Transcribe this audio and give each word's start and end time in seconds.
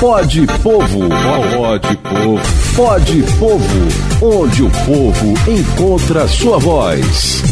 Pode 0.00 0.46
Povo. 0.62 1.08
Pode 1.56 1.96
Povo. 1.96 2.40
Pode 2.76 3.22
Povo. 3.36 3.88
Onde 4.22 4.62
o 4.62 4.70
povo 4.70 5.50
encontra 5.50 6.28
sua 6.28 6.56
voz. 6.56 7.42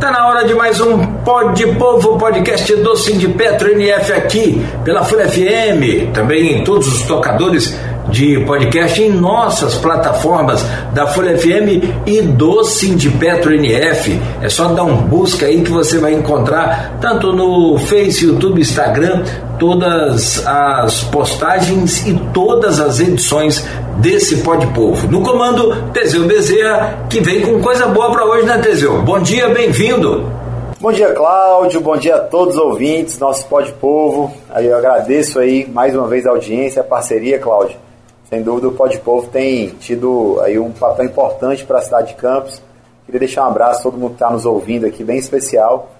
Tá 0.00 0.10
na 0.10 0.26
hora 0.26 0.44
de 0.44 0.54
mais 0.54 0.80
um 0.80 1.06
Pod 1.22 1.66
Povo, 1.74 2.18
podcast 2.18 2.74
do 2.74 2.96
Cindy 2.96 3.28
Petro 3.28 3.70
NF 3.70 4.12
aqui 4.12 4.66
pela 4.84 5.04
Folha 5.04 5.28
FM, 5.28 6.12
também 6.12 6.58
em 6.58 6.64
todos 6.64 6.88
os 6.88 7.02
tocadores 7.02 7.78
de 8.08 8.40
podcast 8.44 9.02
em 9.02 9.10
nossas 9.10 9.74
plataformas 9.76 10.64
da 10.92 11.06
Folha 11.06 11.36
FM 11.36 12.06
e 12.06 12.22
do 12.22 12.64
Sindipetro 12.64 13.54
NF. 13.54 14.20
É 14.42 14.48
só 14.48 14.68
dar 14.68 14.84
um 14.84 14.96
busca 14.96 15.46
aí 15.46 15.62
que 15.62 15.70
você 15.70 15.98
vai 15.98 16.14
encontrar 16.14 16.98
tanto 17.00 17.32
no 17.32 17.78
Face, 17.78 18.24
YouTube, 18.24 18.60
Instagram, 18.60 19.24
todas 19.58 20.46
as 20.46 21.04
postagens 21.04 22.06
e 22.06 22.14
todas 22.32 22.80
as 22.80 23.00
edições 23.00 23.66
desse 23.98 24.38
Pod 24.38 24.66
Povo. 24.68 25.06
No 25.08 25.22
comando, 25.22 25.90
Teseu 25.92 26.24
Bezerra, 26.26 27.06
que 27.08 27.20
vem 27.20 27.40
com 27.40 27.60
coisa 27.60 27.86
boa 27.86 28.10
para 28.10 28.24
hoje, 28.24 28.46
né, 28.46 28.58
Teseu? 28.58 29.02
Bom 29.02 29.18
dia, 29.20 29.48
bem-vindo. 29.48 30.30
Bom 30.78 30.92
dia, 30.92 31.12
Cláudio. 31.12 31.80
Bom 31.80 31.96
dia 31.96 32.16
a 32.16 32.20
todos 32.20 32.54
os 32.54 32.60
ouvintes, 32.60 33.18
nosso 33.18 33.46
Pod 33.46 33.72
Povo. 33.80 34.32
Eu 34.54 34.76
agradeço 34.76 35.38
aí 35.38 35.66
mais 35.72 35.96
uma 35.96 36.06
vez 36.06 36.26
a 36.26 36.30
audiência, 36.30 36.82
a 36.82 36.84
parceria, 36.84 37.38
Cláudio. 37.38 37.85
Sem 38.28 38.42
dúvida, 38.42 38.68
o 38.68 38.72
Pode 38.72 38.98
Povo 38.98 39.28
tem 39.28 39.68
tido 39.78 40.40
aí 40.42 40.58
um 40.58 40.72
papel 40.72 41.04
importante 41.04 41.64
para 41.64 41.78
a 41.78 41.82
cidade 41.82 42.08
de 42.08 42.14
Campos. 42.14 42.60
Queria 43.04 43.20
deixar 43.20 43.44
um 43.44 43.50
abraço 43.50 43.80
a 43.80 43.82
todo 43.84 43.96
mundo 43.96 44.10
que 44.10 44.16
está 44.16 44.30
nos 44.30 44.44
ouvindo 44.44 44.84
aqui, 44.84 45.04
bem 45.04 45.16
especial. 45.16 45.90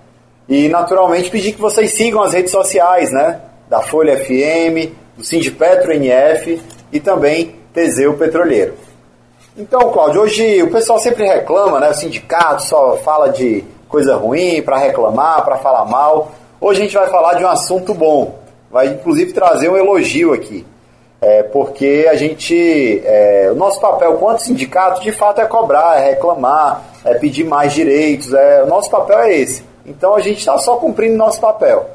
E, 0.49 0.69
naturalmente, 0.69 1.31
pedir 1.31 1.53
que 1.53 1.61
vocês 1.61 1.93
sigam 1.93 2.21
as 2.21 2.33
redes 2.33 2.51
sociais, 2.51 3.13
né? 3.13 3.41
Da 3.69 3.81
Folha 3.81 4.17
FM, 4.17 4.93
do 5.17 5.25
Sindipetro 5.25 5.93
NF 5.93 6.61
e 6.93 6.99
também 6.99 7.55
Teseu 7.73 8.15
Petroleiro. 8.15 8.75
Então, 9.57 9.93
Cláudio, 9.93 10.23
hoje 10.23 10.63
o 10.65 10.71
pessoal 10.71 10.99
sempre 10.99 11.25
reclama, 11.25 11.79
né? 11.79 11.91
O 11.91 11.95
sindicato 11.95 12.65
só 12.65 12.97
fala 13.05 13.29
de 13.29 13.65
coisa 13.89 14.17
ruim 14.17 14.61
para 14.63 14.79
reclamar, 14.79 15.45
para 15.45 15.59
falar 15.59 15.85
mal. 15.85 16.33
Hoje 16.61 16.81
a 16.81 16.85
gente 16.85 16.97
vai 16.97 17.09
falar 17.09 17.35
de 17.35 17.45
um 17.45 17.49
assunto 17.49 17.95
bom. 17.95 18.41
Vai, 18.69 18.89
inclusive, 18.89 19.33
trazer 19.33 19.69
um 19.69 19.77
elogio 19.77 20.33
aqui. 20.33 20.67
É, 21.21 21.43
porque 21.45 22.07
a 22.11 22.15
gente, 22.15 23.03
é, 23.05 23.49
o 23.51 23.55
nosso 23.55 23.81
papel 23.81 24.15
quanto 24.19 24.43
sindicato 24.43 25.01
de 25.01 25.13
fato 25.13 25.41
é 25.41 25.47
cobrar, 25.47 25.99
é 25.99 26.11
reclamar, 26.11 26.83
é 27.05 27.15
pedir 27.15 27.45
mais 27.45 27.73
direitos, 27.73 28.33
é, 28.35 28.63
o 28.63 28.67
nosso 28.67 28.91
papel 28.91 29.19
é 29.21 29.35
esse. 29.35 29.65
Então 29.87 30.15
a 30.15 30.21
gente 30.21 30.39
está 30.39 30.59
só 30.59 30.77
cumprindo 30.77 31.17
nosso 31.17 31.41
papel. 31.41 31.89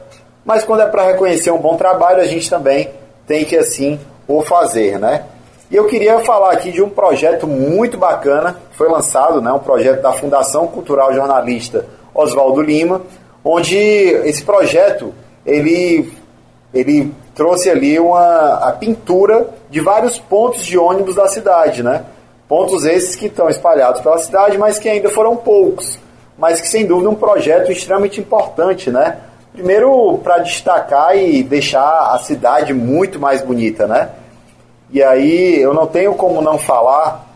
Mas 0.43 0.63
quando 0.63 0.81
é 0.81 0.87
para 0.87 1.03
reconhecer 1.03 1.51
um 1.51 1.59
bom 1.59 1.77
trabalho, 1.77 2.19
a 2.19 2.25
gente 2.25 2.49
também 2.49 2.89
tem 3.27 3.45
que 3.45 3.55
assim 3.55 3.99
o 4.27 4.41
fazer, 4.41 4.97
né? 4.97 5.25
E 5.69 5.75
eu 5.75 5.85
queria 5.85 6.19
falar 6.19 6.51
aqui 6.51 6.71
de 6.71 6.81
um 6.81 6.89
projeto 6.89 7.47
muito 7.47 7.97
bacana, 7.97 8.57
que 8.71 8.77
foi 8.77 8.89
lançado, 8.89 9.41
né, 9.41 9.53
um 9.53 9.59
projeto 9.59 10.01
da 10.01 10.11
Fundação 10.11 10.67
Cultural 10.67 11.13
Jornalista 11.13 11.85
Oswaldo 12.13 12.61
Lima, 12.61 13.01
onde 13.43 13.77
esse 13.77 14.43
projeto 14.43 15.13
ele, 15.45 16.11
ele 16.73 17.13
trouxe 17.35 17.69
ali 17.69 17.99
uma, 17.99 18.55
a 18.67 18.71
pintura 18.71 19.49
de 19.69 19.79
vários 19.79 20.17
pontos 20.19 20.65
de 20.65 20.77
ônibus 20.77 21.15
da 21.15 21.27
cidade, 21.27 21.83
né? 21.83 22.03
Pontos 22.47 22.85
esses 22.85 23.15
que 23.15 23.27
estão 23.27 23.49
espalhados 23.49 24.01
pela 24.01 24.17
cidade, 24.17 24.57
mas 24.57 24.77
que 24.77 24.89
ainda 24.89 25.09
foram 25.09 25.35
poucos, 25.35 25.99
mas 26.37 26.61
que 26.61 26.67
sem 26.67 26.85
dúvida 26.85 27.09
um 27.09 27.15
projeto 27.15 27.71
extremamente 27.71 28.19
importante, 28.19 28.89
né? 28.89 29.17
Primeiro 29.53 30.17
para 30.23 30.39
destacar 30.39 31.17
e 31.17 31.43
deixar 31.43 32.13
a 32.13 32.19
cidade 32.19 32.73
muito 32.73 33.19
mais 33.19 33.41
bonita, 33.41 33.85
né? 33.85 34.09
E 34.89 35.01
aí 35.03 35.61
eu 35.61 35.73
não 35.73 35.87
tenho 35.87 36.13
como 36.13 36.41
não 36.41 36.57
falar 36.57 37.27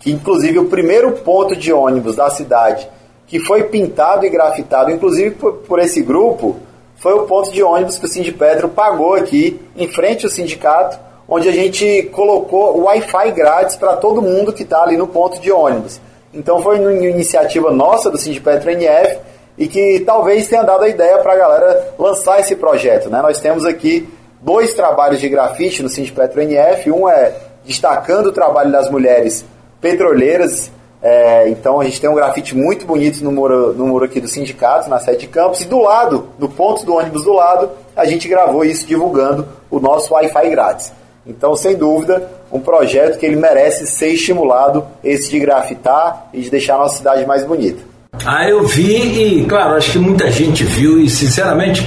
que 0.00 0.10
inclusive 0.12 0.58
o 0.58 0.66
primeiro 0.66 1.12
ponto 1.12 1.56
de 1.56 1.72
ônibus 1.72 2.16
da 2.16 2.30
cidade 2.30 2.88
que 3.26 3.40
foi 3.40 3.64
pintado 3.64 4.24
e 4.24 4.30
grafitado, 4.30 4.90
inclusive 4.90 5.32
por, 5.32 5.54
por 5.54 5.78
esse 5.78 6.00
grupo, 6.00 6.56
foi 6.96 7.12
o 7.14 7.22
ponto 7.22 7.52
de 7.52 7.62
ônibus 7.62 7.98
que 7.98 8.06
o 8.06 8.08
Sindipetro 8.08 8.68
pagou 8.68 9.14
aqui, 9.14 9.60
em 9.76 9.88
frente 9.88 10.24
ao 10.24 10.30
sindicato, 10.30 10.98
onde 11.28 11.48
a 11.48 11.52
gente 11.52 12.04
colocou 12.12 12.82
Wi-Fi 12.84 13.32
grátis 13.32 13.76
para 13.76 13.96
todo 13.96 14.22
mundo 14.22 14.52
que 14.52 14.62
está 14.62 14.82
ali 14.82 14.96
no 14.96 15.06
ponto 15.06 15.40
de 15.40 15.50
ônibus. 15.52 16.00
Então 16.32 16.62
foi 16.62 16.78
uma 16.78 16.92
iniciativa 16.92 17.70
nossa 17.70 18.10
do 18.10 18.18
Sindipetro 18.18 18.70
NF 18.70 19.18
e 19.58 19.66
que 19.66 20.00
talvez 20.00 20.48
tenha 20.48 20.62
dado 20.62 20.84
a 20.84 20.88
ideia 20.88 21.18
para 21.18 21.32
a 21.32 21.36
galera 21.36 21.94
lançar 21.98 22.40
esse 22.40 22.54
projeto. 22.56 23.08
Né? 23.08 23.20
Nós 23.22 23.40
temos 23.40 23.64
aqui 23.64 24.08
dois 24.40 24.74
trabalhos 24.74 25.20
de 25.20 25.28
grafite 25.28 25.82
no 25.82 25.88
Sindipetro 25.88 26.40
NF, 26.42 26.90
um 26.90 27.08
é 27.08 27.34
destacando 27.64 28.26
o 28.26 28.32
trabalho 28.32 28.70
das 28.70 28.90
mulheres 28.90 29.44
petroleiras 29.80 30.70
é, 31.02 31.48
então 31.48 31.80
a 31.80 31.84
gente 31.84 32.00
tem 32.00 32.08
um 32.08 32.14
grafite 32.14 32.56
muito 32.56 32.86
bonito 32.86 33.22
no 33.22 33.30
muro, 33.30 33.72
no 33.74 33.86
muro 33.86 34.04
aqui 34.04 34.20
do 34.20 34.28
sindicato, 34.28 34.88
na 34.88 34.98
sede 34.98 35.20
de 35.20 35.26
campus, 35.28 35.60
e 35.60 35.66
do 35.66 35.80
lado, 35.80 36.28
no 36.38 36.48
ponto 36.48 36.84
do 36.84 36.94
ônibus 36.94 37.24
do 37.24 37.32
lado, 37.32 37.70
a 37.94 38.04
gente 38.04 38.28
gravou 38.28 38.64
isso 38.64 38.86
divulgando 38.86 39.46
o 39.70 39.78
nosso 39.78 40.14
Wi-Fi 40.14 40.50
grátis. 40.50 40.92
Então, 41.26 41.56
sem 41.56 41.76
dúvida, 41.76 42.30
um 42.52 42.60
projeto 42.60 43.18
que 43.18 43.26
ele 43.26 43.36
merece 43.36 43.86
ser 43.86 44.08
estimulado, 44.08 44.86
esse 45.02 45.30
de 45.30 45.40
grafitar 45.40 46.28
e 46.32 46.40
de 46.40 46.50
deixar 46.50 46.76
a 46.76 46.78
nossa 46.78 46.96
cidade 46.98 47.26
mais 47.26 47.44
bonita. 47.44 47.82
Ah, 48.24 48.48
eu 48.48 48.64
vi 48.64 49.40
e, 49.40 49.44
claro, 49.44 49.74
acho 49.74 49.92
que 49.92 49.98
muita 49.98 50.30
gente 50.30 50.64
viu 50.64 51.00
e, 51.00 51.10
sinceramente, 51.10 51.86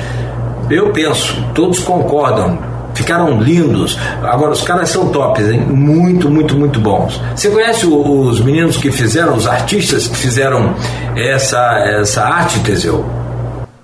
eu 0.69 0.91
penso, 0.91 1.33
todos 1.55 1.79
concordam 1.79 2.68
ficaram 2.99 3.39
lindos. 3.41 3.97
Agora, 4.21 4.51
os 4.51 4.61
caras 4.61 4.89
são 4.89 5.09
tops, 5.09 5.47
hein? 5.49 5.61
Muito, 5.61 6.29
muito, 6.29 6.55
muito 6.55 6.79
bons. 6.79 7.19
Você 7.35 7.49
conhece 7.49 7.85
os 7.87 8.41
meninos 8.41 8.75
que 8.77 8.91
fizeram, 8.91 9.35
os 9.35 9.47
artistas 9.47 10.07
que 10.07 10.17
fizeram 10.17 10.75
essa, 11.15 11.59
essa 12.01 12.23
arte, 12.23 12.59
Teseu? 12.59 13.05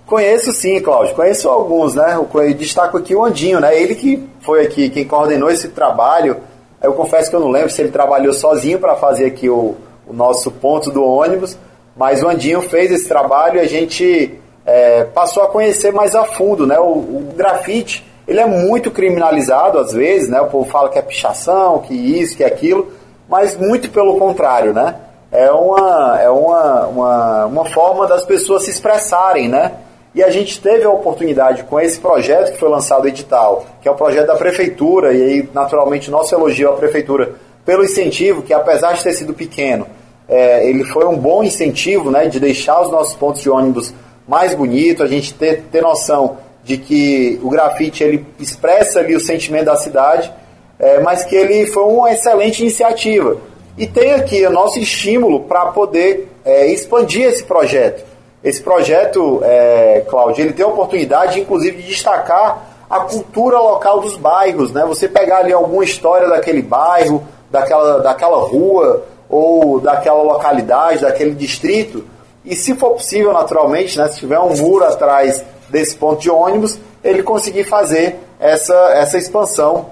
Conheço 0.06 0.52
sim, 0.52 0.80
Cláudio. 0.82 1.16
Conheço 1.16 1.50
alguns, 1.50 1.96
né? 1.96 2.16
Eu 2.16 2.54
destaco 2.54 2.98
aqui 2.98 3.16
o 3.16 3.24
Andinho, 3.24 3.60
né? 3.60 3.80
Ele 3.80 3.96
que 3.96 4.22
foi 4.42 4.64
aqui 4.66 4.90
quem 4.90 5.06
coordenou 5.06 5.50
esse 5.50 5.70
trabalho. 5.70 6.38
Eu 6.84 6.94
confesso 6.94 7.30
que 7.30 7.36
eu 7.36 7.40
não 7.40 7.50
lembro 7.50 7.70
se 7.70 7.82
ele 7.82 7.90
trabalhou 7.90 8.34
sozinho 8.34 8.78
para 8.78 8.96
fazer 8.96 9.26
aqui 9.26 9.50
o, 9.50 9.76
o, 10.06 10.14
nosso 10.14 10.52
ponto 10.52 10.92
do 10.92 11.04
ônibus, 11.04 11.58
mas 11.96 12.22
o 12.22 12.28
Andinho 12.28 12.62
fez 12.62 12.92
esse 12.92 13.08
trabalho 13.08 13.58
e 13.58 13.60
a 13.62 13.68
gente 13.68 14.38
é, 14.66 15.06
passou 15.06 15.42
a 15.42 15.48
conhecer 15.48 15.92
mais 15.92 16.14
a 16.14 16.26
fundo, 16.26 16.68
né? 16.68 16.78
O, 16.78 16.90
o 16.90 17.34
grafite 17.36 18.06
ele 18.28 18.40
é 18.40 18.46
muito 18.46 18.90
criminalizado 18.92 19.78
às 19.78 19.94
vezes, 19.94 20.30
né? 20.30 20.42
O 20.42 20.48
povo 20.48 20.70
fala 20.70 20.90
que 20.90 20.98
é 20.98 21.02
pichação, 21.02 21.80
que 21.80 21.94
isso, 21.94 22.36
que 22.36 22.44
aquilo, 22.44 22.92
mas 23.30 23.56
muito 23.56 23.90
pelo 23.90 24.18
contrário, 24.18 24.74
né? 24.74 24.96
É 25.32 25.52
uma, 25.52 26.20
é 26.22 26.30
uma, 26.30 26.88
uma, 26.88 27.46
uma 27.46 27.66
forma 27.66 28.08
das 28.08 28.26
pessoas 28.26 28.64
se 28.64 28.72
expressarem, 28.72 29.48
né? 29.48 29.74
E 30.14 30.24
a 30.24 30.30
gente 30.30 30.62
teve 30.62 30.86
a 30.86 30.90
oportunidade 30.90 31.64
com 31.64 31.80
esse 31.80 32.00
projeto 32.00 32.54
que 32.54 32.58
foi 32.58 32.70
lançado 32.70 33.08
edital, 33.08 33.66
que 33.82 33.88
é 33.88 33.92
o 33.92 33.96
projeto 33.96 34.28
da 34.28 34.36
prefeitura, 34.36 35.14
e 35.14 35.22
aí 35.22 35.50
naturalmente 35.54 36.10
nosso 36.10 36.34
elogio 36.34 36.70
à 36.70 36.74
prefeitura 36.74 37.34
pelo 37.66 37.84
incentivo, 37.84 38.42
que 38.42 38.54
apesar 38.54 38.94
de 38.94 39.04
ter 39.04 39.14
sido 39.14 39.34
pequeno, 39.34 39.86
é, 40.30 40.68
ele 40.70 40.84
foi 40.86 41.06
um 41.06 41.18
bom 41.18 41.44
incentivo 41.44 42.10
né, 42.10 42.28
de 42.28 42.40
deixar 42.40 42.82
os 42.82 42.90
nossos 42.90 43.14
pontos 43.16 43.42
de 43.42 43.50
ônibus 43.50 43.94
mais 44.28 44.56
bonitos, 44.56 45.02
a 45.02 45.08
gente 45.08 45.34
ter, 45.34 45.64
ter 45.72 45.82
noção 45.82 46.38
de 46.66 46.80
que 46.80 47.40
o 47.44 47.50
grafite 47.50 48.04
ele 48.04 48.26
expressa 48.40 49.00
ali 49.00 49.16
o 49.16 49.20
sentimento 49.20 49.66
da 49.66 49.78
cidade, 49.78 50.34
é, 50.80 51.00
mas 51.00 51.24
que 51.24 51.36
ele 51.36 51.68
foi 51.68 51.84
uma 51.84 52.12
excelente 52.12 52.64
iniciativa. 52.64 53.38
E 53.78 53.86
tem 53.86 54.14
aqui 54.14 54.44
o 54.48 54.50
nosso 54.50 54.80
estímulo 54.80 55.42
para 55.42 55.68
poder 55.68 56.28
é, 56.44 56.66
expandir 56.66 57.28
esse 57.28 57.44
projeto. 57.44 58.04
Esse 58.44 58.62
projeto, 58.64 59.42
é, 59.44 60.04
Cláudio, 60.10 60.44
ele 60.44 60.54
tem 60.54 60.66
a 60.66 60.70
oportunidade, 60.70 61.40
inclusive, 61.40 61.84
de 61.84 61.88
destacar 61.88 62.68
a 62.90 63.02
cultura 63.02 63.60
local 63.60 64.00
dos 64.00 64.18
bairros, 64.18 64.72
né? 64.72 64.84
Você 64.88 65.08
pegar 65.08 65.40
ali 65.40 65.54
alguma 65.54 65.84
história 65.84 66.28
daquele 66.28 66.64
bairro, 66.64 67.24
daquela, 67.52 68.00
daquela 68.00 68.38
rua 68.38 69.04
ou 69.30 69.80
daquela 69.80 70.24
localidade, 70.24 71.02
daquele 71.02 71.32
distrito, 71.32 72.06
e 72.44 72.56
se 72.56 72.76
for 72.76 72.92
possível, 72.92 73.34
naturalmente, 73.34 73.98
né, 73.98 74.08
se 74.08 74.20
tiver 74.20 74.40
um 74.40 74.56
muro 74.56 74.86
atrás 74.86 75.44
desse 75.76 75.98
ponto 75.98 76.22
de 76.22 76.32
ônibus, 76.32 76.80
ele 77.04 77.22
conseguir 77.22 77.66
fazer 77.66 78.18
essa, 78.40 78.74
essa 78.94 79.18
expansão 79.18 79.88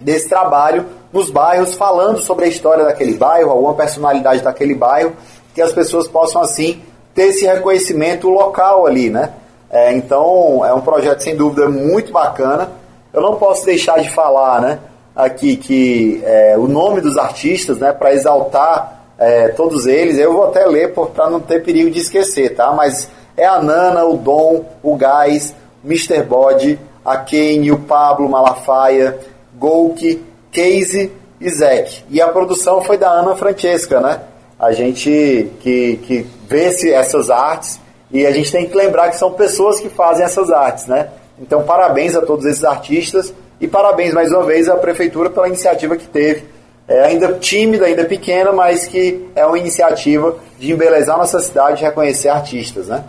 desse 0.00 0.28
trabalho 0.28 0.84
nos 1.12 1.30
bairros, 1.30 1.74
falando 1.74 2.18
sobre 2.18 2.46
a 2.46 2.48
história 2.48 2.84
daquele 2.84 3.14
bairro, 3.14 3.52
alguma 3.52 3.72
personalidade 3.72 4.42
daquele 4.42 4.74
bairro, 4.74 5.12
que 5.54 5.62
as 5.62 5.72
pessoas 5.72 6.08
possam 6.08 6.42
assim 6.42 6.82
ter 7.14 7.28
esse 7.28 7.46
reconhecimento 7.46 8.28
local 8.28 8.84
ali, 8.84 9.10
né? 9.10 9.30
É, 9.70 9.92
então 9.92 10.64
é 10.66 10.74
um 10.74 10.80
projeto 10.80 11.22
sem 11.22 11.36
dúvida 11.36 11.68
muito 11.68 12.10
bacana. 12.10 12.72
Eu 13.12 13.22
não 13.22 13.36
posso 13.36 13.64
deixar 13.64 14.00
de 14.00 14.10
falar, 14.10 14.60
né? 14.60 14.80
Aqui 15.14 15.56
que 15.56 16.20
é, 16.24 16.56
o 16.58 16.66
nome 16.66 17.00
dos 17.00 17.16
artistas, 17.16 17.78
né? 17.78 17.92
Para 17.92 18.12
exaltar 18.12 19.04
é, 19.18 19.48
todos 19.50 19.86
eles, 19.86 20.18
eu 20.18 20.32
vou 20.32 20.46
até 20.46 20.66
ler 20.66 20.92
para 20.92 21.30
não 21.30 21.38
ter 21.38 21.62
perigo 21.62 21.90
de 21.90 22.00
esquecer, 22.00 22.56
tá? 22.56 22.72
Mas 22.72 23.08
é 23.36 23.44
a 23.44 23.62
Nana, 23.62 24.04
o 24.04 24.16
Dom, 24.16 24.64
o 24.82 24.96
Gás, 24.96 25.54
Mr. 25.84 26.22
Bode, 26.22 26.78
a 27.04 27.16
Kane, 27.16 27.72
o 27.72 27.78
Pablo 27.78 28.28
Malafaia, 28.28 29.18
Golke, 29.54 30.22
Casey 30.52 31.10
e 31.40 31.50
Zeke. 31.50 32.04
E 32.10 32.20
a 32.20 32.28
produção 32.28 32.82
foi 32.82 32.96
da 32.96 33.10
Ana 33.10 33.34
Francesca, 33.34 34.00
né? 34.00 34.20
A 34.58 34.72
gente 34.72 35.50
que, 35.60 35.98
que 36.04 36.26
vê 36.46 36.72
essas 36.92 37.30
artes 37.30 37.80
e 38.12 38.26
a 38.26 38.30
gente 38.30 38.52
tem 38.52 38.68
que 38.68 38.76
lembrar 38.76 39.10
que 39.10 39.16
são 39.16 39.32
pessoas 39.32 39.80
que 39.80 39.88
fazem 39.88 40.24
essas 40.24 40.50
artes, 40.50 40.86
né? 40.86 41.08
Então, 41.40 41.64
parabéns 41.64 42.14
a 42.14 42.22
todos 42.22 42.44
esses 42.44 42.62
artistas 42.62 43.34
e 43.60 43.66
parabéns 43.66 44.12
mais 44.12 44.30
uma 44.30 44.44
vez 44.44 44.68
à 44.68 44.76
Prefeitura 44.76 45.30
pela 45.30 45.48
iniciativa 45.48 45.96
que 45.96 46.06
teve. 46.06 46.44
É 46.86 47.04
ainda 47.04 47.32
tímida, 47.34 47.86
ainda 47.86 48.04
pequena, 48.04 48.52
mas 48.52 48.86
que 48.86 49.28
é 49.34 49.46
uma 49.46 49.58
iniciativa 49.58 50.36
de 50.58 50.72
embelezar 50.72 51.16
nossa 51.16 51.40
cidade 51.40 51.80
e 51.80 51.84
reconhecer 51.84 52.28
artistas, 52.28 52.86
né? 52.88 53.02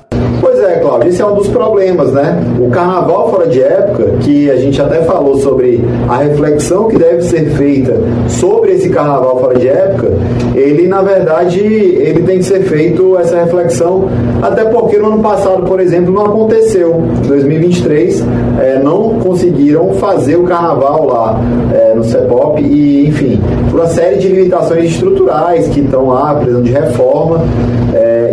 Pois 0.44 0.60
é, 0.60 0.80
Cláudio, 0.80 1.08
esse 1.08 1.22
é 1.22 1.26
um 1.26 1.36
dos 1.36 1.48
problemas, 1.48 2.12
né? 2.12 2.38
O 2.60 2.70
carnaval 2.70 3.32
fora 3.32 3.48
de 3.48 3.62
época, 3.62 4.18
que 4.20 4.52
a 4.52 4.58
gente 4.58 4.82
até 4.82 5.02
falou 5.04 5.38
sobre 5.38 5.82
a 6.10 6.18
reflexão 6.18 6.90
que 6.90 6.98
deve 6.98 7.22
ser 7.22 7.46
feita 7.52 7.96
sobre 8.28 8.74
esse 8.74 8.90
carnaval 8.90 9.40
fora 9.40 9.58
de 9.58 9.70
época, 9.70 10.12
ele 10.54 10.86
na 10.86 11.02
verdade 11.02 11.62
ele 11.62 12.24
tem 12.24 12.40
que 12.40 12.44
ser 12.44 12.62
feito 12.64 13.18
essa 13.18 13.38
reflexão, 13.38 14.10
até 14.42 14.66
porque 14.66 14.98
no 14.98 15.14
ano 15.14 15.24
passado, 15.24 15.64
por 15.64 15.80
exemplo, 15.80 16.14
não 16.14 16.26
aconteceu. 16.26 17.02
Em 17.24 17.28
2023 17.28 18.26
é, 18.60 18.80
não 18.84 19.20
conseguiram 19.20 19.94
fazer 19.94 20.36
o 20.36 20.44
carnaval 20.44 21.06
lá 21.06 21.42
é, 21.74 21.94
no 21.96 22.04
CEPOP 22.04 22.62
e, 22.62 23.08
enfim, 23.08 23.40
por 23.72 23.80
uma 23.80 23.88
série 23.88 24.18
de 24.18 24.28
limitações 24.28 24.92
estruturais 24.92 25.70
que 25.70 25.80
estão 25.80 26.10
lá, 26.10 26.36
precisando 26.36 26.64
de 26.66 26.72
reforma. 26.72 27.40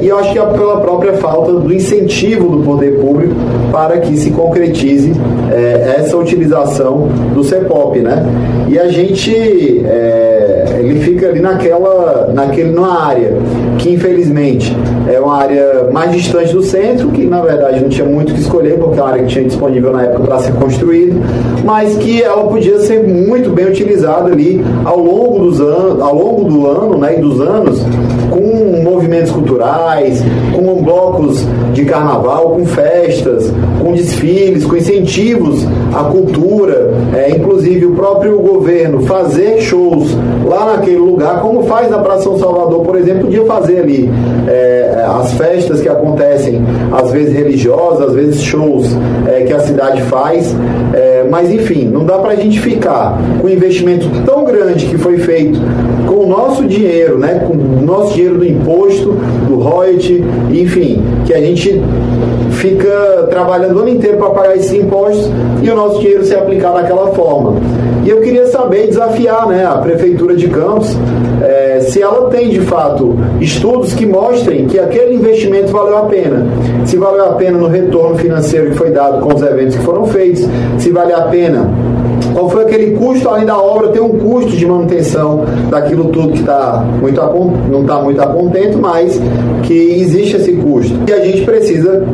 E 0.01 0.09
eu 0.09 0.19
acho 0.19 0.33
que 0.33 0.39
é 0.39 0.45
pela 0.47 0.81
própria 0.81 1.15
falta 1.15 1.53
do 1.53 1.73
incentivo 1.73 2.57
do 2.57 2.65
poder 2.65 2.99
público 2.99 3.35
para 3.71 3.99
que 3.99 4.17
se 4.17 4.31
concretize 4.31 5.13
é, 5.53 5.97
essa 5.99 6.17
utilização 6.17 7.09
do 7.35 7.45
CEPOP, 7.45 8.01
né? 8.01 8.25
E 8.69 8.79
a 8.79 8.89
gente 8.89 9.85
é, 9.85 10.60
ele 10.81 11.01
fica 11.01 11.29
ali 11.29 11.41
naquela, 11.41 12.31
naquele, 12.33 12.71
numa 12.71 13.07
área 13.07 13.33
que 13.79 13.91
infelizmente 13.91 14.77
é 15.11 15.19
uma 15.19 15.37
área 15.37 15.89
mais 15.93 16.13
distante 16.13 16.53
do 16.53 16.63
centro, 16.63 17.09
que 17.09 17.25
na 17.25 17.41
verdade 17.41 17.81
não 17.81 17.89
tinha 17.89 18.07
muito 18.07 18.31
o 18.31 18.35
que 18.35 18.41
escolher, 18.41 18.79
porque 18.79 18.99
é 18.99 19.03
uma 19.03 19.11
área 19.11 19.23
que 19.23 19.29
tinha 19.29 19.45
disponível 19.45 19.93
na 19.93 20.03
época 20.03 20.21
para 20.25 20.39
ser 20.39 20.53
construída, 20.53 21.17
mas 21.65 21.97
que 21.97 22.23
ela 22.23 22.45
podia 22.45 22.79
ser 22.81 23.03
muito 23.03 23.51
bem 23.51 23.67
utilizada 23.67 24.31
ali 24.31 24.63
ao 24.85 24.99
longo 24.99 25.39
dos 25.39 25.61
anos, 25.61 26.01
ao 26.01 26.15
longo 26.15 26.45
do 26.45 26.67
ano, 26.67 26.99
né, 26.99 27.17
e 27.19 27.21
dos 27.21 27.41
anos, 27.41 27.81
com 28.31 28.83
movimentos 28.83 29.31
culturais, 29.31 30.23
com 30.53 30.83
blocos 30.83 31.45
de 31.73 31.85
carnaval, 31.85 32.51
com 32.51 32.67
festas, 32.67 33.53
com 33.81 33.93
desfiles, 33.93 34.65
com 34.65 34.77
incentivos 34.77 35.65
à 35.95 36.05
cultura, 36.05 36.93
é, 37.15 37.31
inclusive 37.31 37.87
o 37.87 37.93
próprio 37.93 38.39
governo 38.39 39.01
fazer 39.03 39.61
shows 39.61 40.17
lá 40.45 40.70
naquele 40.71 40.99
lugar, 40.99 41.41
como 41.41 41.63
faz 41.65 41.91
na 41.91 41.99
Praça 41.99 42.25
São 42.25 42.39
Salvador, 42.39 42.83
por 42.83 42.97
exemplo, 42.97 43.23
podia 43.23 43.45
fazer 43.45 43.81
ali 43.81 44.11
é, 44.49 45.05
as 45.21 45.33
festas 45.35 45.81
que 45.81 45.89
acontecem, 45.89 46.63
às 46.93 47.11
vezes 47.11 47.35
religiosas, 47.35 48.09
às 48.09 48.15
vezes 48.15 48.43
shows 48.43 48.87
é, 49.27 49.43
que 49.43 49.53
a 49.53 49.61
cidade 49.61 50.03
faz, 50.03 50.55
é, 50.93 51.25
mas 51.31 51.51
enfim, 51.51 51.87
não 51.87 52.05
dá 52.05 52.19
para 52.19 52.33
a 52.33 52.37
gente 52.37 52.61
ficar 52.61 53.19
com 53.41 53.47
um 53.47 53.51
investimento 53.51 54.07
tão 54.25 54.45
grande 54.45 54.87
que 54.87 54.99
foi 54.99 55.19
feito 55.19 55.61
com 56.07 56.25
o 56.25 56.27
nosso 56.27 56.65
dinheiro, 56.65 57.19
né, 57.19 57.45
com 57.47 57.55
o 57.55 57.83
nosso 57.83 58.15
dinheiro 58.15 58.39
do 58.39 58.47
imposto, 58.47 59.17
do 59.49 59.57
royalty, 59.57 60.25
enfim, 60.51 61.03
que 61.27 61.35
a 61.35 61.41
gente 61.41 61.81
fica 62.53 63.27
trabalhando 63.31 63.77
o 63.77 63.81
ano 63.81 63.89
inteiro 63.89 64.19
para 64.19 64.31
pagar 64.31 64.57
esses 64.57 64.73
impostos 64.73 65.31
e 65.63 65.71
o 65.71 65.75
nosso 65.75 66.01
dinheiro 66.01 66.25
ser 66.25 66.37
aplicado 66.37 66.75
daquela 66.75 67.09
forma. 67.13 67.55
Eu 68.11 68.21
queria 68.21 68.45
saber, 68.47 68.89
desafiar 68.89 69.47
né, 69.47 69.65
a 69.65 69.77
Prefeitura 69.77 70.35
de 70.35 70.49
Campos, 70.49 70.97
é, 71.41 71.79
se 71.79 72.03
ela 72.03 72.29
tem 72.29 72.49
de 72.49 72.59
fato 72.63 73.17
estudos 73.41 73.95
que 73.95 74.05
mostrem 74.05 74.67
que 74.67 74.81
aquele 74.81 75.15
investimento 75.15 75.71
valeu 75.71 75.97
a 75.97 76.07
pena. 76.07 76.45
Se 76.85 76.97
valeu 76.97 77.27
a 77.27 77.35
pena 77.35 77.57
no 77.57 77.69
retorno 77.69 78.17
financeiro 78.17 78.71
que 78.71 78.77
foi 78.77 78.91
dado 78.91 79.21
com 79.21 79.33
os 79.33 79.41
eventos 79.41 79.77
que 79.77 79.85
foram 79.85 80.07
feitos, 80.07 80.45
se 80.79 80.91
vale 80.91 81.13
a 81.13 81.23
pena 81.23 81.71
qual 82.33 82.51
foi 82.51 82.65
aquele 82.65 82.97
custo 82.97 83.29
além 83.29 83.47
da 83.47 83.57
obra, 83.57 83.89
tem 83.89 84.03
um 84.03 84.19
custo 84.19 84.51
de 84.57 84.67
manutenção 84.67 85.45
daquilo 85.71 86.07
tudo 86.07 86.33
que 86.33 86.43
tá 86.43 86.85
muito 87.01 87.21
não 87.71 87.83
está 87.83 88.03
muito 88.03 88.21
a 88.21 88.27
contento, 88.27 88.77
mas 88.77 89.21
que 89.63 90.01
existe 90.01 90.37
esse 90.37 90.53
custo. 90.55 90.99
E 91.07 91.13
a 91.13 91.25
gente 91.25 91.43
precisa 91.45 92.05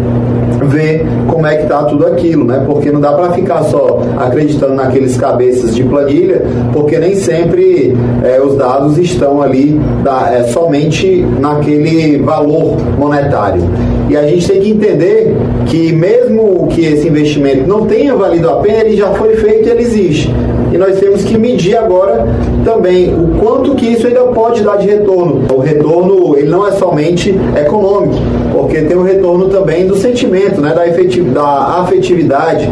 ver 0.67 1.07
como 1.29 1.47
é 1.47 1.57
que 1.57 1.63
está 1.65 1.85
tudo 1.85 2.07
aquilo, 2.07 2.45
né? 2.45 2.63
Porque 2.67 2.91
não 2.91 3.01
dá 3.01 3.13
para 3.13 3.33
ficar 3.33 3.63
só 3.65 4.01
acreditando 4.19 4.75
naqueles 4.75 5.17
cabeças 5.17 5.75
de 5.75 5.83
planilha, 5.83 6.43
porque 6.73 6.99
nem 6.99 7.15
sempre 7.15 7.97
é, 8.23 8.41
os 8.41 8.57
dados 8.57 8.99
estão 8.99 9.43
ali 9.43 9.81
da, 10.03 10.33
é, 10.33 10.43
somente 10.45 11.25
naquele 11.41 12.19
valor 12.19 12.77
monetário. 12.99 13.63
E 14.09 14.17
a 14.17 14.27
gente 14.27 14.47
tem 14.47 14.61
que 14.61 14.71
entender 14.71 15.37
que 15.67 15.93
mesmo 15.93 16.69
que 16.69 16.85
esse 16.85 17.09
investimento 17.09 17.69
não 17.69 17.87
tenha 17.87 18.15
valido 18.15 18.49
a 18.49 18.57
pena, 18.57 18.85
ele 18.85 18.97
já 18.97 19.11
foi 19.15 19.35
feito 19.37 19.69
e 19.69 19.71
ele 19.71 19.83
existe. 19.83 20.33
E 20.77 20.79
nós 20.79 21.01
temos 21.01 21.25
que 21.25 21.39
medir 21.39 21.75
agora 21.75 22.27
também 22.63 23.09
o 23.09 23.29
quanto 23.41 23.75
que 23.75 23.87
isso 23.87 24.07
ainda 24.07 24.25
pode 24.25 24.63
dar 24.63 24.77
de 24.77 24.87
retorno. 24.87 25.43
O 25.51 25.59
retorno 25.59 26.37
ele 26.37 26.51
não 26.51 26.69
é 26.69 26.73
somente 26.73 27.35
econômico, 27.59 28.17
porque 28.53 28.83
tem 28.83 28.95
o 28.95 29.03
retorno 29.03 29.49
também 29.49 29.87
do 29.87 29.97
sentimento, 29.97 30.61
né, 30.61 30.75
da, 30.75 30.85
da 31.33 31.81
afetividade. 31.81 32.69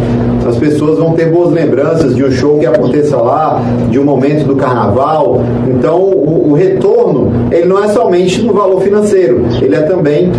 As 0.46 0.58
pessoas 0.58 0.98
vão 0.98 1.14
ter 1.14 1.30
boas 1.30 1.50
lembranças 1.50 2.14
de 2.14 2.22
um 2.22 2.30
show 2.30 2.58
que 2.58 2.66
aconteça 2.66 3.16
lá, 3.16 3.62
de 3.88 3.98
um 3.98 4.04
momento 4.04 4.46
do 4.46 4.54
carnaval. 4.54 5.40
Então, 5.66 5.98
o, 5.98 6.50
o 6.50 6.52
retorno 6.52 7.32
ele 7.50 7.64
não 7.66 7.82
é 7.82 7.88
somente 7.88 8.42
no 8.42 8.52
valor 8.52 8.82
financeiro, 8.82 9.46
ele 9.62 9.74
é 9.74 9.80
também 9.80 10.30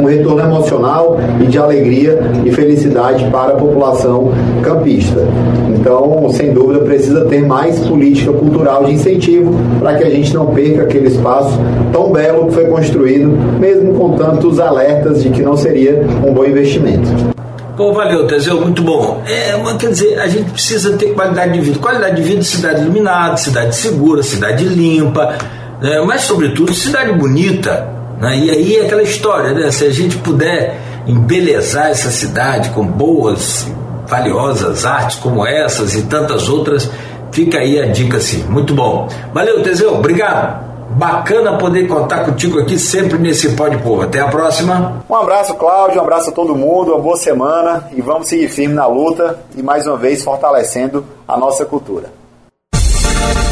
um 0.00 0.06
retorno 0.06 0.40
emocional 0.40 1.18
e 1.40 1.46
de 1.46 1.58
alegria 1.58 2.18
e 2.44 2.50
felicidade 2.50 3.24
para 3.30 3.52
a 3.52 3.56
população 3.56 4.32
campista. 4.62 5.20
Então, 5.68 6.28
sem 6.30 6.52
dúvida, 6.52 6.80
precisa 6.94 7.24
ter 7.26 7.42
mais 7.42 7.78
política 7.80 8.32
cultural 8.32 8.84
de 8.84 8.92
incentivo 8.92 9.54
para 9.78 9.94
que 9.94 10.04
a 10.04 10.10
gente 10.10 10.32
não 10.32 10.46
perca 10.46 10.82
aquele 10.82 11.08
espaço 11.08 11.58
tão 11.92 12.12
belo 12.12 12.46
que 12.46 12.54
foi 12.54 12.66
construído, 12.66 13.28
mesmo 13.58 13.94
com 13.94 14.16
tantos 14.16 14.58
alertas 14.58 15.22
de 15.22 15.30
que 15.30 15.42
não 15.42 15.56
seria 15.56 16.04
um 16.24 16.32
bom 16.32 16.44
investimento. 16.44 17.34
Pô, 17.76 17.92
valeu, 17.92 18.26
Teseu, 18.26 18.60
muito 18.60 18.82
bom. 18.82 19.20
É, 19.26 19.52
quer 19.76 19.90
dizer, 19.90 20.18
a 20.20 20.28
gente 20.28 20.52
precisa 20.52 20.96
ter 20.96 21.12
qualidade 21.12 21.54
de 21.54 21.60
vida. 21.60 21.78
Qualidade 21.80 22.16
de 22.16 22.22
vida, 22.22 22.42
cidade 22.42 22.82
iluminada, 22.82 23.36
cidade 23.36 23.74
segura, 23.74 24.22
cidade 24.22 24.64
limpa, 24.64 25.36
né? 25.82 26.00
mas, 26.06 26.22
sobretudo, 26.22 26.72
cidade 26.72 27.12
bonita. 27.12 27.88
Né? 28.20 28.38
E 28.38 28.50
aí 28.50 28.76
é 28.76 28.86
aquela 28.86 29.02
história, 29.02 29.52
né? 29.52 29.72
Se 29.72 29.84
a 29.84 29.90
gente 29.90 30.16
puder 30.18 30.78
embelezar 31.04 31.88
essa 31.88 32.10
cidade 32.10 32.70
com 32.70 32.86
boas, 32.86 33.66
valiosas 34.06 34.84
artes 34.84 35.18
como 35.18 35.46
essas 35.46 35.94
e 35.94 36.02
tantas 36.02 36.48
outras, 36.48 36.90
fica 37.32 37.58
aí 37.58 37.80
a 37.80 37.86
dica 37.86 38.20
sim. 38.20 38.44
Muito 38.44 38.74
bom. 38.74 39.08
Valeu, 39.32 39.62
Teseu, 39.62 39.94
obrigado. 39.94 40.74
Bacana 40.90 41.58
poder 41.58 41.88
contar 41.88 42.24
contigo 42.24 42.60
aqui 42.60 42.78
sempre 42.78 43.18
nesse 43.18 43.56
Pode 43.56 43.78
Povo. 43.78 44.02
Até 44.02 44.20
a 44.20 44.28
próxima. 44.28 45.04
Um 45.08 45.14
abraço, 45.14 45.54
Cláudio, 45.54 45.98
um 45.98 46.04
abraço 46.04 46.30
a 46.30 46.32
todo 46.32 46.54
mundo, 46.54 46.92
uma 46.92 47.00
boa 47.00 47.16
semana 47.16 47.88
e 47.92 48.00
vamos 48.00 48.28
seguir 48.28 48.48
firme 48.48 48.74
na 48.74 48.86
luta 48.86 49.40
e 49.56 49.62
mais 49.62 49.86
uma 49.86 49.96
vez 49.96 50.22
fortalecendo 50.22 51.04
a 51.26 51.36
nossa 51.36 51.64
cultura. 51.64 52.12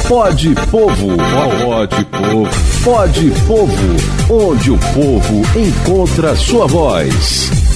Pode 0.09 0.54
Povo, 0.71 1.16
pode 1.64 2.04
Povo, 2.04 2.49
pode 2.85 3.30
Povo, 3.47 4.44
onde 4.44 4.71
o 4.71 4.78
povo 4.78 5.59
encontra 5.59 6.37
sua 6.37 6.66
voz. 6.66 7.72